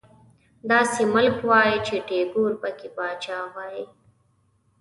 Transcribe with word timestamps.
داسې 0.71 1.01
ملک 1.13 1.37
وای 1.49 1.73
چې 1.87 1.95
ټيګور 2.07 2.51
پکې 2.61 2.89
پاچا 2.95 3.39
وای 3.53 3.81